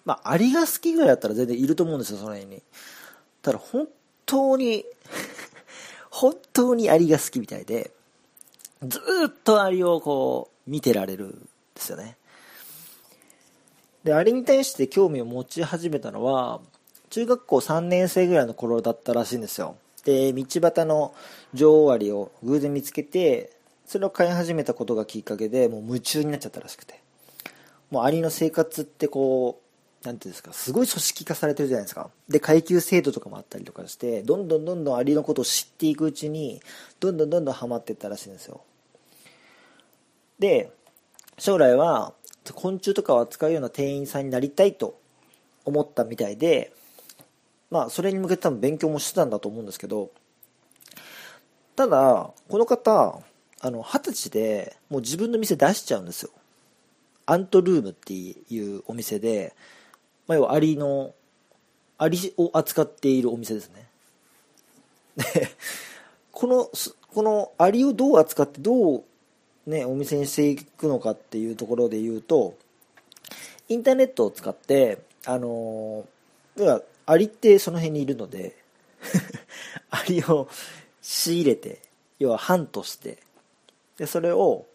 [0.05, 2.61] まあ、アリが好きぐらいだったら全然いると思うんですよ、その辺に。
[3.41, 3.87] ただ、本
[4.25, 4.85] 当に
[6.11, 7.91] 本当にアリが好きみたいで、
[8.85, 12.17] ずっとアリをこう、見てられるんですよね。
[14.03, 16.61] で、アリに対して興味を持ち始めたのは、
[17.09, 19.75] 中学校3年生ぐらいの頃だったらしいんですよ。
[20.05, 21.13] で、道端の
[21.53, 23.51] 女王アリを偶然見つけて、
[23.91, 27.01] それを飼い始めたことがきっかけでもう夢中になっちゃったらしくて
[27.89, 36.61] もうアリの生活ってこう何ていうんですかすごい組織化されてるじゃないですかで階級制度とかもあったりとかしてどんどんどんどんアリのことを知っていくうちに
[37.01, 38.61] どんどんどんどんハマっていったらしいんですよ
[40.41, 40.71] で
[41.37, 42.13] 将来は
[42.55, 44.99] 昆虫とかを扱うような店員さんになりたいと
[45.63, 46.73] 思ったみたいで、
[47.69, 50.11] まあ、それに向けて多分勉強もしてたんだと思うんですけど、
[51.75, 53.21] ただ、この方、
[53.61, 56.31] あの、二十歳でもう自分の店出しちゃうんですよ。
[57.27, 59.53] アントルームっていうお店で、
[60.27, 61.13] まあ、要はアリの、
[61.99, 63.87] アリを扱っているお店ですね。
[65.15, 65.47] で、
[66.31, 66.69] この、
[67.13, 69.03] このアリをどう扱ってどう
[69.65, 72.55] ね、お店にしていくのかっていうところで言うと、
[73.69, 76.05] インターネットを使って、あの
[76.55, 78.55] 要は、アリってその辺にいるので
[79.89, 80.47] アリを
[81.01, 81.81] 仕入れて、
[82.19, 83.17] 要はハントして、
[83.97, 84.65] で、それを、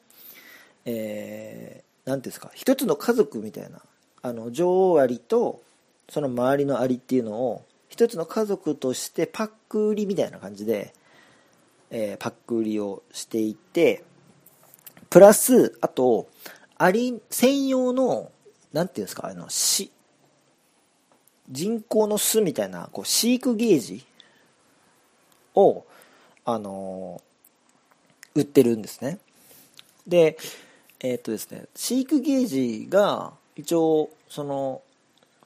[0.84, 3.80] えー、なんていうんですか、一つの家族みたいな、
[4.22, 5.62] あの、女王アリと、
[6.08, 10.92] その周りのアリっていうのを、一つの家族としてパック売りみたいな感じで、
[11.90, 14.04] えー、パック売りをしていて、
[15.16, 16.28] プラス、あと、
[16.76, 18.30] アリ専用の、
[18.74, 19.90] なんていうんですか、あの、し、
[21.50, 24.04] 人工の巣みたいな、こう、飼育ゲージ
[25.54, 25.86] を、
[26.44, 29.18] あのー、売ってるんですね。
[30.06, 30.36] で、
[31.00, 34.82] えー、っとですね、飼育ゲージが、一応、その、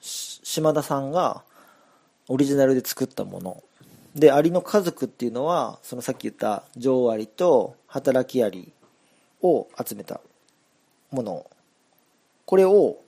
[0.00, 1.44] 島田さんが、
[2.26, 3.62] オリジナルで作ったもの。
[4.16, 8.72] で、アリの家族っていうのは、そのさっき言った女王アリと働きアリ
[9.42, 10.20] を集めた
[11.10, 11.46] もの
[12.44, 12.98] これを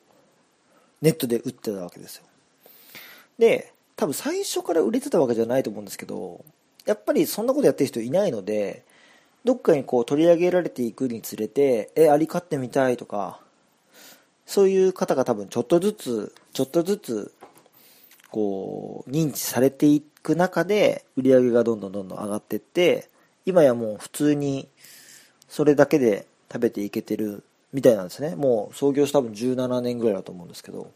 [1.00, 2.24] ネットで売ってたわけですよ。
[3.38, 6.44] で多分最初から売れてたわけじゃないと思うんですけど
[6.86, 8.84] やっぱりそんなことやってる人いないので
[9.44, 13.40] どっかにこう取り上げられていくにつれてえアリ飼ってみたいとか
[14.46, 17.34] そういう方が多分ちょっとずつちょっとずつ
[18.30, 23.08] こう認知されていく中で売り上げがどんどんどんどん上がっていって
[23.44, 24.68] 今やもう普通に
[25.52, 28.36] それだけで食べていけてるみたいなんですね。
[28.36, 30.90] もう創業して多分17年ぐらいだと思うんですけど。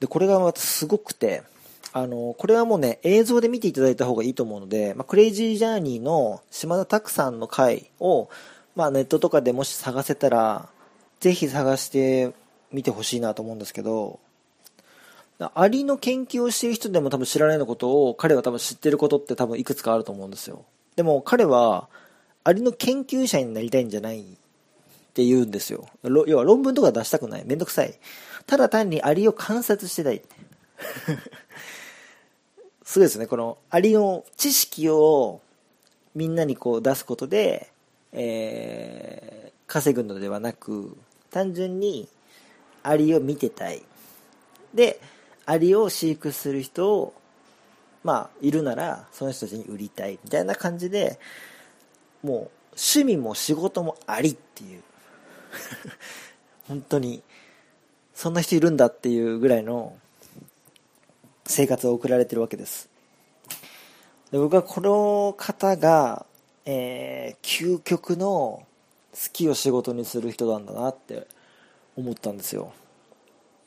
[0.00, 1.44] でこれがまたすごくて
[1.92, 8.28] あのこれはもうね映像で見ていただいた方がいいと思うので、まあ、クレイジージャーニーの島田拓さんの回を、
[8.74, 10.68] まあ、ネットとかでもし探せたら
[11.20, 12.34] ぜひ探して
[12.72, 14.18] みてほしいなと思うんですけど
[15.54, 20.64] アリの研究をしている人でも多分知らないのことを彼は多分知ってることって多分いくつかあると思うんですよ。
[20.96, 21.88] でも彼は
[22.44, 24.24] アリの研究者になりたいんじゃないっ
[25.14, 25.86] て言うんですよ。
[26.02, 27.44] 要は論文とか出したくない。
[27.44, 27.94] めんどくさい。
[28.46, 30.22] ただ単にアリを観察してたい。
[32.82, 33.26] すごいですね。
[33.26, 35.40] このアリの知識を
[36.14, 37.70] みんなにこう出すことで、
[38.12, 40.96] えー、稼ぐのではなく、
[41.30, 42.08] 単純に
[42.82, 43.82] アリを見てたい。
[44.74, 45.00] で、
[45.46, 47.14] アリを飼育する人を、
[48.04, 50.18] まあ、いるなら、その人たちに売りたい。
[50.24, 51.18] みたいな感じで、
[52.22, 54.82] もう趣味も仕事もありっていう。
[56.68, 57.22] 本当に
[58.14, 59.96] そんな人いるんだっていうぐらいの
[61.44, 62.88] 生活を送られてるわけです。
[64.30, 66.24] で僕はこの方が、
[66.64, 68.66] えー、究極の好
[69.32, 71.26] きを仕事にする人なんだなって
[71.96, 72.72] 思ったんですよ。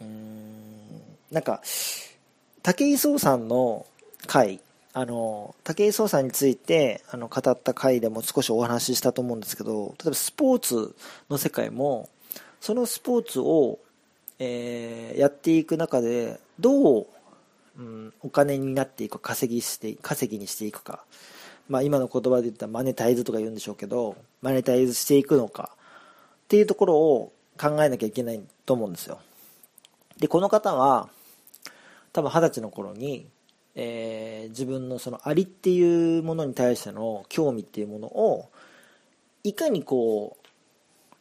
[0.01, 1.61] うんなんか
[2.63, 3.85] 武井壮さんの
[4.25, 4.59] 回
[4.97, 10.95] あの、武井壮さんについて、あの、語った回でも少しお話ししたと思うんですけど、例えばスポーツ
[11.29, 12.07] の世界も、
[12.61, 13.77] そのスポーツを、
[14.39, 17.07] えー、やっていく中で、どう、
[17.77, 21.03] うん、お金になっていくか、稼ぎして、稼ぎにしていくか。
[21.67, 25.71] まあ今の言葉で言ったらマネタイズとか言うんでしょうけど、マネタイズしていくのか、
[26.45, 29.19] っていうところを考えなきゃいけないと思うんですよ。
[30.19, 31.09] で、この方は、
[32.13, 33.27] 多分二十歳の頃に、
[33.75, 38.49] えー、自分のそのありっていうものに対しての興味っていうものを
[39.43, 40.45] いかにこう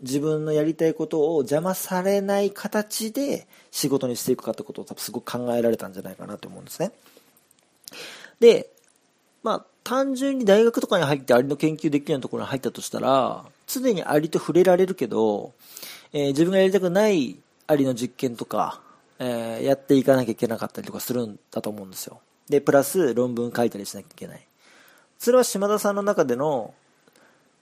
[0.01, 6.93] 自分のやりたいことを邪魔されない形で仕事にしていくかってことを多分すごく考えられたんじゃないかなと思うんですね。
[8.41, 8.71] で
[9.43, 15.53] まあ単純に大学とかに入ってアリの研究できるようなところに入ったとしたら常にアリと触れられるけど、
[16.13, 17.37] えー、自分がやりたくない
[17.67, 18.81] アリの実験とか、
[19.19, 22.21] えー、やっていかなきゃいけなかったりとかするんだと思うんですよ。
[22.49, 24.47] で、プラス論文書いたりしなきゃいけない。
[25.19, 26.75] それは島田さんの中での、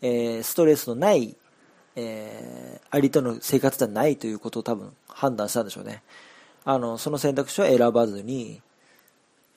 [0.00, 1.36] えー、ストレスのない、
[1.94, 6.02] えー、アリとの生活ではないということを多分判断したんでしょうね。
[6.64, 8.60] あの、その選択肢は選ばずに、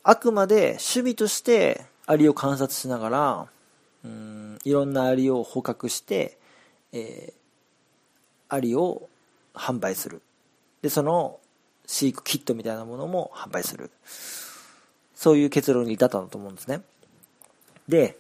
[0.04, 3.48] あくまで趣味としてアリを観察しながら、
[4.04, 6.38] うん、いろんなアリを捕獲して、
[6.92, 9.10] えー、アリを
[9.56, 10.22] 販売する。
[10.84, 11.40] で、その
[11.88, 13.90] 飼育キットみたいなものも販売する。
[15.16, 16.82] そういう結論に至ったんだと思うんですね。
[17.88, 18.18] で、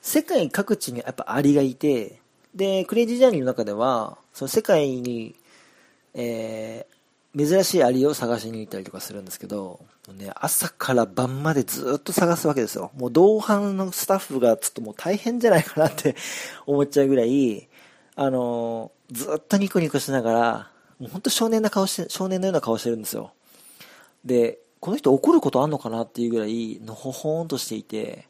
[0.00, 2.20] 世界各地にやっぱアリがいて、
[2.54, 5.34] で、クレイジージャーニーの中では、その世界に、
[6.14, 9.80] えー、珍しいアリを探しに行ったりとかするんですけど、
[10.16, 12.92] ね、朝から晩までずっと探すわけですよ。
[12.96, 16.16] もう同伴のスタッフがちょっともう大変じゃないかなって
[16.66, 17.68] 思っちゃうぐらい、
[18.14, 23.32] あのー、ずっとニコニコしながら、もう本当少年な顔して、少年のような顔してるんですよ。
[24.24, 28.28] で、この人怒ることあんのかなっていうぐらい、のほほんとしていて、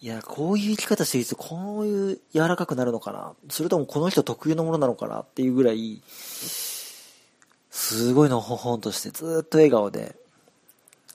[0.00, 10.14] いや、こういう生き方してると、こういう柔らかくなるのかなそれともこの人特有のものなのかなっていうぐらい、すごいのほほんとして、ずっと笑顔で、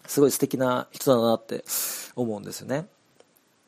[0.08, 1.63] すごい素敵な人だなって
[2.17, 2.88] 思うんですよね。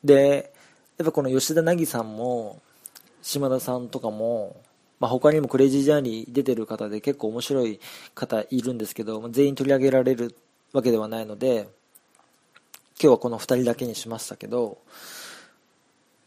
[0.04, 0.52] で、
[0.98, 2.60] やっぱこの吉田凪さんも、
[3.22, 4.60] 島田さんとかも、
[5.04, 7.78] まあ、他にもクレイジージャーニー出てる方で結構面白い
[8.14, 10.34] 方いるんですけど、全員取り上げられる
[10.72, 11.68] わけではないので、
[12.98, 14.78] 今日はこの2人だけにしましたけど、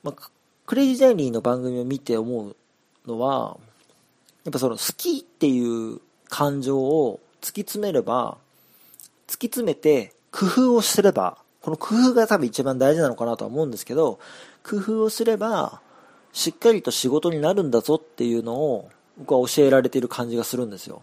[0.04, 0.30] まあ、
[0.68, 2.56] クレイジージャーニーの番組を見て思う
[3.08, 3.58] のは、
[4.44, 8.38] やっぱその好きっていう感情を突き詰めれば、
[9.26, 14.20] 突き詰めて工夫をすれば、この工夫が多分一番大事なのかなとは思うんですけど、
[14.64, 15.82] 工夫をすれば、
[16.34, 21.02] しっかりと仕事になるんだぞっていうのを僕は教えられている感じがするんですよ。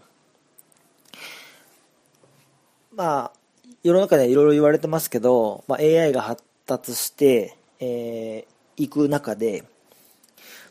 [2.95, 3.31] まあ、
[3.83, 9.63] 世の中でいろいろ言われてますけど、まあ、AI が発達して、えー、いく中で、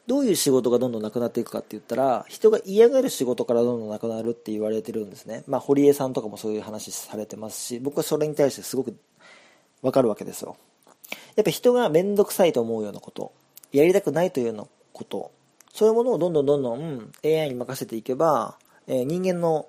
[0.06, 5.44] どういう仕事がどんどんなくなっていくかって言ったら、人が嫌がる仕事からどんどんなくなるって言われてるんですね。
[5.46, 8.96] まあ、堀江さんとかもそういう話されてますし、僕はそれに対してすごく
[9.82, 10.56] わかるわけですよ。
[11.36, 13.32] やっぱ人が面倒くさいと思うようなこと、
[13.78, 15.32] やりたくないというようなこと、
[15.72, 18.56] そういうものをどんどんどんどん AI に任せていけば、
[18.86, 19.66] えー、人間の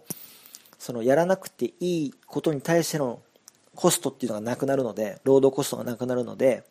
[0.77, 3.19] そのやらなくていいことに対しての
[3.73, 6.63] コストっていうのがなくなるので、労働コストがなくなるので、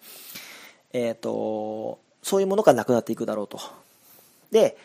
[0.93, 3.59] えっ、ー、と、そういうものがなくなっていくだろうと。
[4.53, 4.77] で、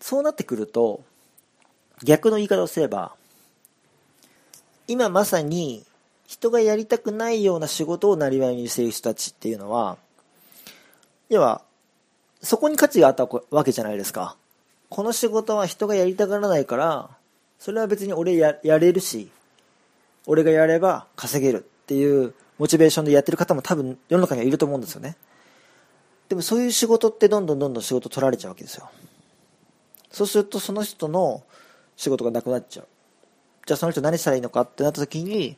[0.00, 1.02] そうなってくると、
[2.02, 3.14] 逆の言い方をすれば、
[4.86, 5.84] 今まさに
[6.26, 9.96] 人がやりたくないような仕事をなりわいにしている人たちっていうのは、
[11.34, 11.62] 要は、
[12.42, 14.36] そこに価値があったわけじゃないですか。
[14.88, 17.10] この仕事は人がやりたがらないから、
[17.58, 19.30] それは別に俺やれるし、
[20.26, 25.16] 俺がやれば稼げるっていうモチベーションでやってる方も多分世の中にはいると思うんですよね。
[26.28, 28.90] でもそういう仕事ってどんどんどんどん仕事取られちゃうわけですよ。
[30.10, 31.42] そうするとその人の
[31.96, 32.86] 仕事がなくなっちゃう。
[33.66, 35.56] じゃあその人何したらいいのかってなった時に、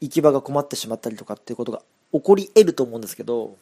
[0.00, 1.82] 行き場が困ってしまったりとかっていうことが
[2.12, 3.56] 起こり得ると思うんですけど、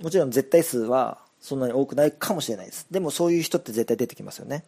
[0.00, 2.86] もちろん絶対数はそんなに多くないかもしれないです。
[2.90, 4.64] でもそういう人って絶対出てきますよね。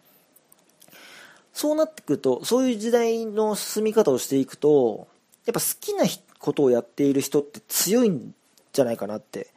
[1.53, 5.09] そうなってくると、そういう時代の進み方をしていくと、
[5.47, 6.05] やっぱ好きな
[6.39, 8.35] ことをやっている人って強いん
[8.75, 9.49] じゃないかなって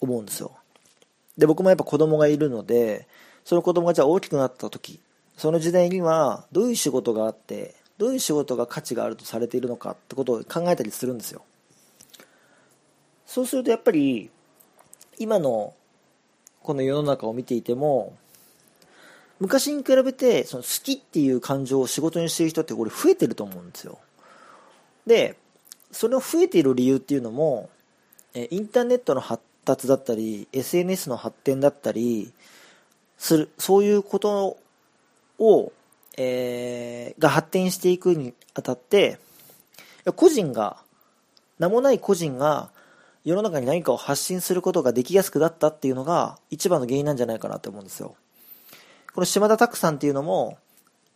[0.00, 0.50] 思うんですよ。
[1.38, 3.06] で、僕もやっぱ子供がいるので、
[3.44, 5.00] その子供がじゃあ大きくなった時、
[5.36, 11.42] その時代にはどういう仕事があって、どういう仕事が価値があるとされているのかってことを考えたりするんですよ。
[13.26, 14.30] そうするとやっぱり、
[15.18, 15.74] 今の
[16.62, 18.16] この世の中を見ていても、
[19.40, 23.98] 昔に比べてその好きっていう感情を仕事にしてる人ってこれ増えてると思うんですよ。
[25.06, 25.36] で、
[25.90, 27.68] それを増えている理由っていうのも、
[28.34, 32.32] インターネットの発達だったり SNS の発展だったり
[33.18, 34.58] するそういうこと
[35.38, 35.72] を、
[36.16, 39.18] えー、が発展していくにあたって
[40.16, 40.76] 個人が
[41.58, 42.70] 名もない個人が
[43.24, 48.14] 世の中に何かを発信することができやすくなったっていうのが一番の原因なんじゃないかなって思うんですよ
[49.14, 50.58] この島田拓さんっていうのも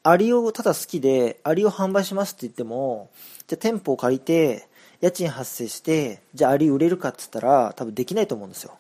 [0.03, 3.11] アリをただ好きでアリを販売しますって言っても
[3.47, 4.69] じゃあ店舗を借りて
[5.01, 8.77] 家賃発生して、じゃあアリ売れるかって言ったら多分できないと思うんですよ。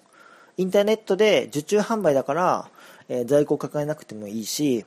[0.56, 2.70] インターネットで受注販売だから、
[3.08, 4.84] えー、在庫を抱えなくてもいいし、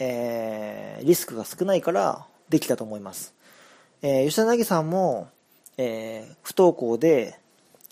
[0.00, 3.32] えー、リスクが少ないからできたと思います。
[4.02, 5.28] えー、吉田凪さんも、
[5.76, 7.38] えー、不登校で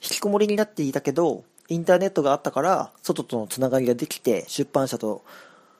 [0.02, 5.22] 引きこもりになっていたけど、インターネットがあったから、外とのつながりができて、出版社と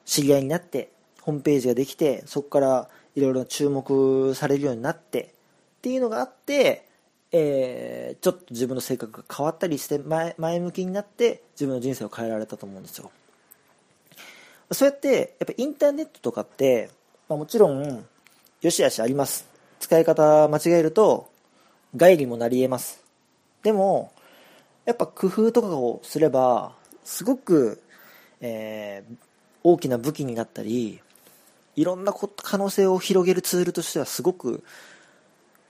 [0.05, 0.91] 知り合いになって、
[1.21, 5.33] ホームページができて、そこからいろいろ注目されるようになって、
[5.79, 6.87] っていうのがあって、
[7.31, 13.09] えー、ちょっと自分の性格が変わったりして前前向きになって自分の人生を変えられたと思うんですよ。
[14.71, 16.89] そうやってやっぱインターネットとかって、
[17.29, 18.05] まあ、もちろん
[18.61, 19.47] よしあしあります。
[19.79, 21.31] 使い方間違えると
[21.95, 23.01] 害にもなり得ます。
[23.63, 24.11] でも
[24.85, 27.81] やっぱ工夫とかをすればすごく、
[28.41, 29.15] えー、
[29.63, 30.99] 大きな武器になったり
[31.75, 34.63] いろんな可能性を広げるツールとしてはすごく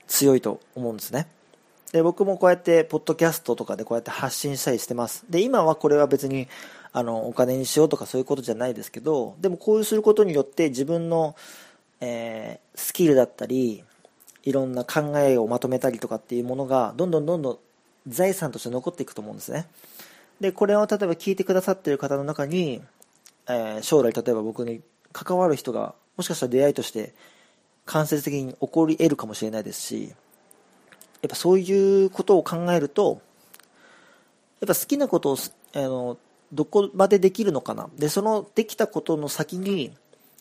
[0.06, 1.28] 強いと思うんですね
[1.92, 5.26] で、僕もこうやって、ポッドキャストとかでこうやって発信したりしてます。
[5.28, 6.48] で、今はこれは別に、
[6.92, 11.36] あの、お金にしようとかそういうことじゃないですけど、でもこうすることによって自分の、
[12.00, 13.84] えー、スキルだったり、
[14.42, 17.58] いろんな考えをまとめたりとかっていうものが、どんどんどんどん
[18.08, 19.66] 財産として残っていくと思うんですね。
[20.40, 22.82] で、これを例えば聞いてくださってる方の中に、
[23.48, 24.80] えー、将来例えば僕に
[25.12, 27.14] 関わる人が、もしかしたら出会いとして
[27.86, 30.14] 間接的に起こり得るかもしれないですし、
[31.22, 33.22] やっぱそういうことを考えると、
[34.60, 35.36] やっぱ好きなことを、
[35.74, 36.18] あの、
[36.52, 37.88] どこまでできるのかな。
[37.96, 39.92] で、そのできたことの先に、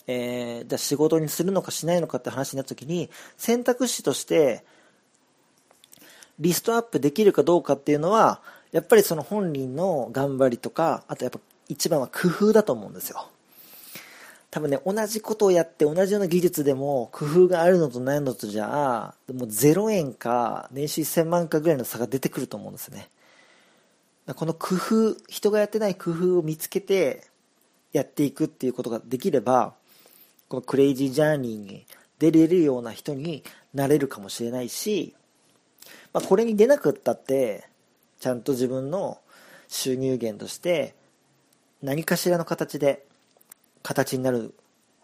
[0.07, 4.65] えー、じゃ仕事にするのかしないのかって話になった時に、選択肢として、
[6.41, 11.39] リストアップできるかどうかっていうのは、やっぱりその本人の頑張りとか、あとやっぱ
[11.69, 13.27] 一番は工夫だと思うんですよ。
[14.49, 23.09] 多分ね、同じことをやって同じような技術でも工夫があるのとないのとじゃあ、もう0円か年収1000万かぐらいの差が出てくると思うんですね。
[24.35, 27.23] この工夫、人がやってない工夫を見つけて
[27.93, 29.73] やっていくっていうことができれば、
[30.49, 31.85] このクレイジージャーニーに
[32.19, 35.15] 出れるような人になれるかもしれないし、
[36.13, 37.67] まあ、これに出なくったって、
[38.19, 39.19] ちゃんと自分の
[39.67, 40.93] 収入源として
[41.81, 43.03] 何かしらの形で
[43.81, 44.53] 形になる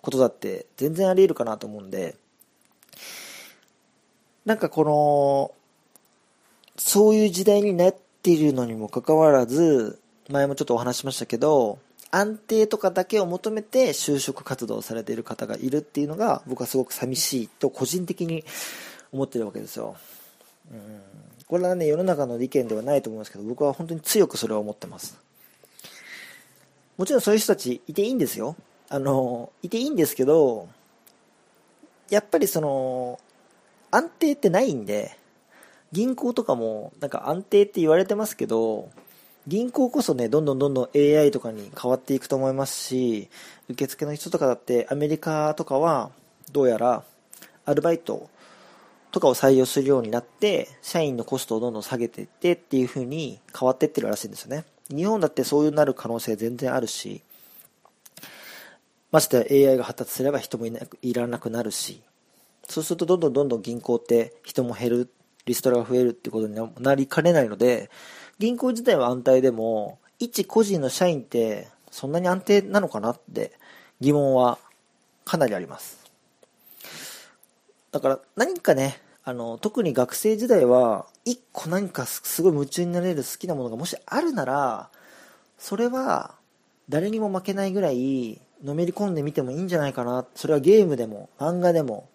[0.01, 2.15] ことだって全然あり得るかなと思うんで、
[4.45, 5.51] なんかこの、
[6.77, 9.99] そういう時代になっているのにもかかわらず、
[10.29, 11.79] 前もちょっとお話しましたけど、
[12.11, 18.45] 安定とかだけを求めて就職活動されている方がいるっていうのが僕はすごく寂しいと個人的に
[19.11, 19.97] 思ってるわけですよ。
[20.71, 21.01] うん、
[21.47, 25.17] これはね、世の中の意見ではないと思いますけど、僕は本当に強くそれを思ってます。
[26.97, 28.55] もちろんそういう人たちいていいんですよ。
[28.89, 30.67] あの、いていいんですけど、
[32.09, 33.19] やっぱりその、
[33.91, 35.17] 安定ってないんで、
[35.91, 38.89] 銀行とかもなんか安定って言われてますけど、
[39.47, 43.29] 銀行こそね、どんどんどんどん AI とかに変わっていくと思いますし、
[43.69, 46.11] 受付の人とかだってアメリカとかは
[46.51, 47.03] どうやら
[47.65, 48.29] アルバイト
[49.17, 54.65] とかを採用するようになって、社員のコストをどんどん下げていってっていう風に変わっていってるらしいんですよね。
[54.89, 57.23] 日本だってそういうなる可能性全然あるし、
[59.11, 62.03] まして AI が発達すれば人もいないらなくなるし、
[62.69, 65.09] そうするとどんどんどんどん銀行って人も減る、
[65.45, 67.89] リストラが増えるってことになりかねないので、
[68.37, 73.53] 銀行自体は安泰でも、一個人の社員ってそんなに安定なのかなって
[73.99, 74.59] 疑問は
[75.25, 76.05] かなりあります。
[77.91, 84.89] だから何かね、あの、特に学生時代は、一個何かすごい夢中になれる好きなものがもしあるなら、
[85.57, 86.35] それは
[86.87, 90.25] 誰にも負けないぐらいのめり込んでみてもいいんじゃないかな。
[90.33, 92.07] それはゲームでも、漫画でも、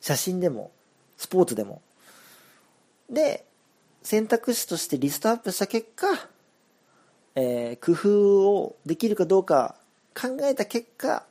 [0.00, 0.70] 写真でも、
[1.18, 1.82] スポーツでも。
[3.10, 3.44] で、
[4.02, 6.06] 選択肢としてリストアップした結果、
[7.34, 9.74] えー、工夫をできるかどうか
[10.18, 11.26] 考えた結果、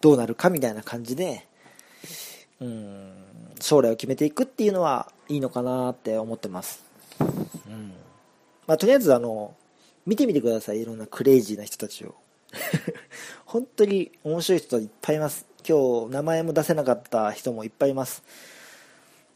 [0.00, 1.48] どうなるかみたいな感じで、
[2.60, 3.33] うん、
[3.64, 6.84] 将来を決めていくっていうのはいいのかなって思ってます。
[7.18, 7.24] う
[7.70, 7.94] ん。
[8.66, 9.54] まあ、とりあえずあの、
[10.04, 10.82] 見てみてください。
[10.82, 12.14] いろんなクレイジーな人たちを。
[13.46, 15.46] 本当に面白い人いっぱいいます。
[15.66, 18.22] 今日名前も出せなかった人もいっぱいいます。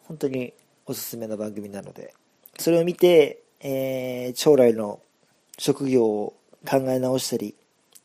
[0.05, 0.53] 本当に
[0.85, 2.13] おすすめの番組なので、
[2.59, 5.01] それを見て、えー、将来の
[5.57, 6.35] 職業を
[6.69, 7.55] 考え直したり、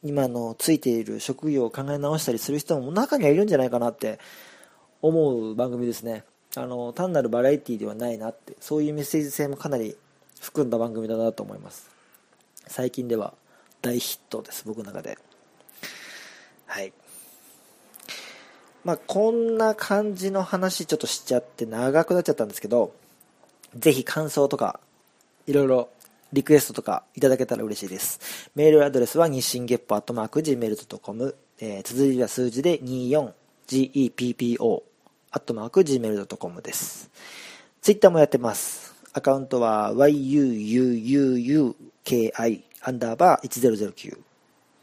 [0.01, 4.19] 今のついている職業を考え直したりする人も中にはいるんじゃないかなって
[5.04, 6.24] 思う番組ですね。
[6.56, 9.97] あの、単なるバラエティではないなって、そういうメッセージ性もかなり
[10.39, 11.89] 含んだ番組だなと思います。
[12.68, 13.34] 最近では
[13.82, 15.18] 大ヒットです、僕の中で。
[16.68, 16.93] はい。
[18.86, 22.93] まあ、こんな感じの話ちょっとしちゃって長くなっちゃったんですけど、
[23.76, 24.80] ぜひ感想とか、
[25.47, 25.89] いろいろ
[26.32, 28.49] リクエストとかいただけたら嬉しいです。
[28.56, 34.92] メールアドレスは日進月歩アットマーク Gmail.com、えー、綴りは数字で 24GEPPO
[35.36, 37.09] アットマーク Gmail.com です。
[37.81, 38.93] ツイッターもやってます。
[39.13, 41.73] アカウントは yuuuuki
[42.84, 44.19] アンダーバー1009、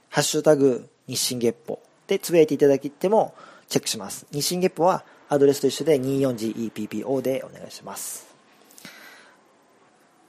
[0.08, 1.78] ハッシュタグ日進月歩
[2.08, 3.32] でつぶやいていただいても
[3.68, 4.26] チェックします。
[4.32, 8.26] 日進月歩はアドレスと一緒で 24GEPPO でお願いします。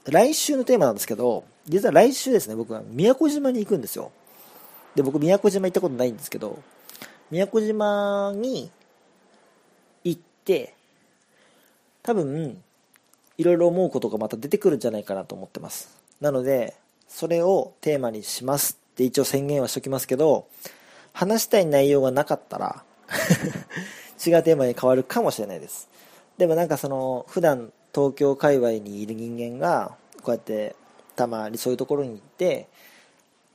[0.05, 4.11] 来週のテーマなんですけど、実は来週ですね、僕は宮古島に行くんですよ。
[4.93, 6.61] で、僕宮古島行ったことないんですけど、
[7.31, 8.69] 宮古島に
[10.41, 10.73] って、
[12.03, 12.61] 多分、
[13.37, 15.95] いろいろ思うことがまた出てくるんじゃないかなと思ってます。
[16.19, 16.75] なので、
[17.07, 20.47] それをテーマにしますって一応宣言はしときますけど、
[21.13, 22.83] 話したい内容がなかったら
[24.25, 25.89] 違うテーマに変わるかもしれないです。
[26.37, 30.75] でもなんかその、普段東京界隈にいる人間がこうやって
[31.15, 32.67] たまにそういうところに行って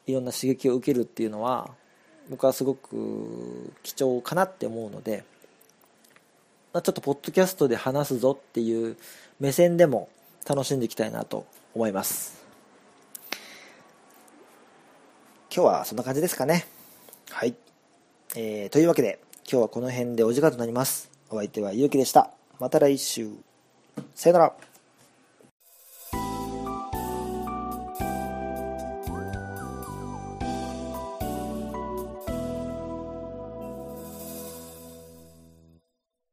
[0.07, 1.71] いろんな刺激を受けるっていうのは
[2.29, 5.25] 僕はすごく貴重かなって思うので、
[6.77, 8.99] まあ、ちょっとポッドキャストで話すぞっていう
[9.41, 10.11] 目線でも
[10.47, 12.45] 楽しんでいきたいなと思います。
[15.51, 16.67] 今日はそんな感じですかね。
[17.31, 17.55] はい、
[18.37, 19.21] えー、というわけで
[19.51, 21.11] 今日はこの辺でお時間となります。
[21.31, 22.31] お相手はゆうきでした。
[22.61, 23.31] また来週。
[24.15, 24.53] さよなら